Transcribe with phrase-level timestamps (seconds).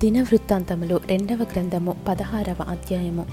[0.00, 3.26] దినవృత్తాంతములు రెండవ గ్రంథము పదహారవ అధ్యాయము.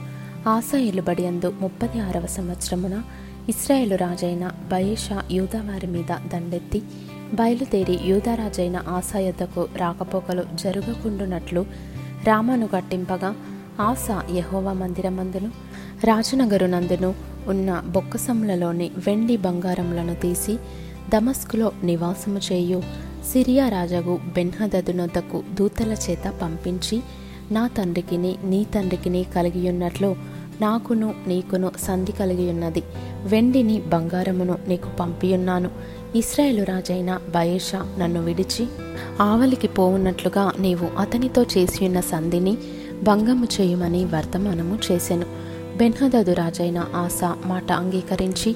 [0.47, 1.53] ఆశా ఎలుబడి అందు
[2.01, 3.03] ఆరవ సంవత్సరమున
[3.49, 6.83] ఇస్రాయేలు రాజైన బయేషా యూదావారి మీద దండెత్తి
[7.33, 11.65] బయలుదేరి యూదారాజైన ఆశాయుద్దకు రాకపోకలు జరగకుండునట్లు
[12.27, 13.35] రామను కట్టింపగా
[13.81, 15.51] ఆశా యహోవా మందిరమందును
[16.03, 17.15] రాజనగరునందును
[17.47, 20.57] ఉన్న బొక్కసములలోని వెండి బంగారములను తీసి
[21.09, 22.83] దమస్కులో నివాసము చేయు.
[23.31, 27.01] సిరియా రాజగు బెన్హదదునొద్దకు దూతల చేత పంపించి
[27.51, 30.15] నా తండ్రికిని నీ తండ్రికిని కలిగి ఉన్నట్లు
[30.61, 32.83] నాకును నీకును సంధి కలిగియున్నది.
[33.23, 35.69] వెండిని బంగారమును నీకు పంపియున్నాను.
[36.15, 38.67] ఇస్రాయేలు రాజైన బయేషా నన్ను విడిచి
[39.21, 42.57] ఆవలికి పోవున్నట్లుగా నీవు అతనితో చేసి ఉన్న సంధిని
[43.03, 45.25] భంగము చేయమని వర్తమానము చేశాను
[45.77, 48.55] బెన్హదదు రాజైన ఆశ మాట అంగీకరించి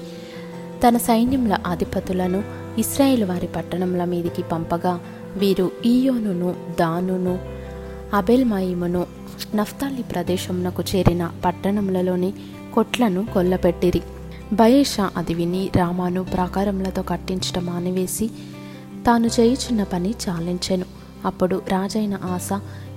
[0.82, 5.00] తన సైన్యముల అధిపతులను ఇస్రాయేల్ వారి పట్టణముల మీదికి పంపగా
[5.36, 7.38] వీరు ఈయోనును దానును
[8.14, 9.06] అబెల్మాయిమును
[9.54, 12.32] నఫ్తాలి ప్రదేశమునకు చేరిన పట్టణములలోని
[12.74, 14.02] కొట్లను కొల్లపెట్టిరి.
[14.52, 18.30] బయేషా అది విని రామాను ప్రాకారములతో కట్టించటం మానివేసి
[19.06, 20.84] తాను చేయుచున్న పని చాలించెను.
[21.24, 22.48] అప్పుడు రాజైన ఆశ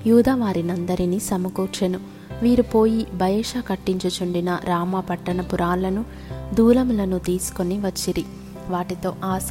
[0.07, 1.99] యూదవారినందరినీ సమకూర్చెను.
[2.41, 6.05] వీరు పోయి బయేషా కట్టించుచుండిన రామ పట్టణ పురాలను
[6.53, 8.25] దూలములను తీసుకొని వచ్చిరి.
[8.71, 9.49] వాటితో ఆశ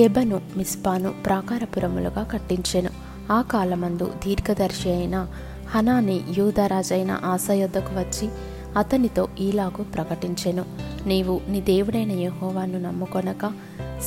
[0.00, 2.90] గెబను మిస్పాను ప్రాకారపురములుగా కట్టించెను.
[3.32, 5.26] ఆ కాలమందు దీర్ఘదర్శి అయిన
[5.70, 8.28] హనాని యూదరాజైన ఆశ యొద్దకు వచ్చి
[8.76, 10.64] అతనితో ఈలాగు ప్రకటించెను.
[11.06, 13.52] నీవు నీ దేవుడైన యహోవాను నమ్ముకొనక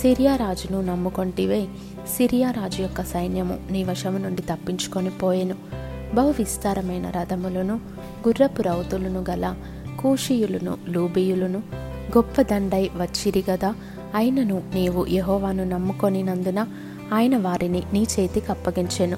[0.02, 1.68] సిరియా రాజును నమ్ముకొంటివే.
[2.18, 5.56] సిరియా రాజు యొక్క సైన్యము నీ వశము నుండి తప్పించుకొని పోయెను.
[6.14, 7.80] బహు విస్తారమైన రథములను
[8.28, 9.56] గుర్రపు రౌతులను గల
[10.02, 11.60] కూషియులను లూబియులను
[12.18, 13.76] గొప్ప దండై వచ్చిరి గదా.
[14.16, 16.68] అయినను నీవు యహోవాను నమ్ముకొనినందున
[17.14, 19.18] ఆయన వారిని నీ చేతికి అప్పగించెను.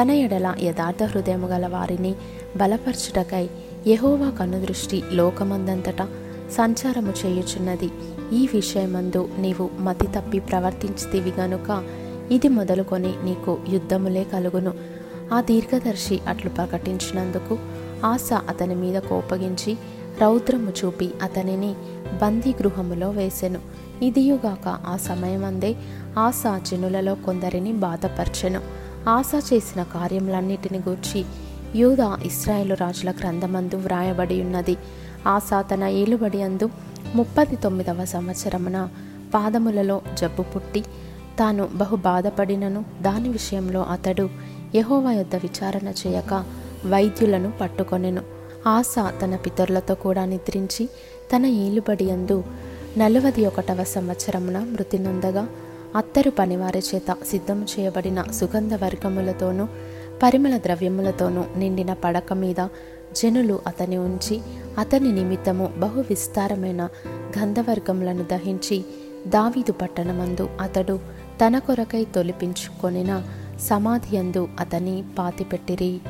[0.00, 2.14] తన ఎడల యథార్థ హృదయము గల వారిని
[2.56, 3.48] బలపరచుటకై
[3.86, 6.08] యహోవా కనుదృష్టి లోకమందంతటా
[6.52, 7.90] సంచారము చేయుచున్నది.
[8.32, 11.84] ఈ విషయమందు నీవు మతి తప్పి ప్రవర్తించితివి గనుక
[12.30, 14.74] ఇది మొదలుకొని నీకు యుద్ధములే కలుగును.
[15.34, 17.58] ఆ దీర్ఘదర్శి అట్లు ప్రకటించినందుకు
[18.04, 19.78] ఆశ అతని మీద కోపగించి
[20.20, 21.74] రౌద్రము చూపి అతనిని
[22.22, 23.60] బందీ గృహములో వేసెను.
[24.02, 25.76] ఇదియుగాక ఆ సమయమందే
[26.18, 28.60] ఆశ జనులలో కొందరిని బాధపరచెను.
[29.08, 31.24] ఆశ చేసిన కార్యములన్నిటిని గూర్చి
[31.76, 34.76] యూదా ఇస్రాయేలు రాజుల గ్రంథమందు వ్రాయబడి ఉన్నది
[35.26, 36.70] ఆశ తన ఏలుబడి అందు
[37.14, 38.88] ముప్పది తొమ్మిదవ సంవత్సరమున
[39.34, 40.84] పాదములలో జబ్బు పుట్టి
[41.38, 42.84] తాను బహు బాధపడినను.
[43.02, 44.30] దాని విషయంలో అతడు
[44.74, 46.44] యహోవా యొద్ద విచారణ చేయక
[46.86, 48.35] వైద్యులను పట్టుకొనెను.
[48.66, 50.86] ఆశ తన పితరులతో కూడా నిద్రించి
[51.32, 52.44] తన ఏలుబడి అందు
[52.98, 55.48] నలవది ఒకటవ సంవత్సరమున మృతి నొందగా
[55.96, 59.66] అత్తరు పనివారి చేత సిద్ధం చేయబడిన సుగంధ వర్గములతోనూ
[60.22, 62.68] పరిమళ ద్రవ్యములతోనూ నిండిన పడక మీద
[63.16, 64.40] జనులు అతని ఉంచి
[64.78, 66.88] అతని నిమిత్తము బహు విస్తారమైన
[67.38, 68.84] గంధవర్గములను దహించి
[69.26, 71.00] దావీదు పట్టణమందు అతడు
[71.46, 73.22] తన కొరకై తొలిపించుకొనిన
[73.60, 76.00] సమాధియందు అతని పాతిపెట్టిరి.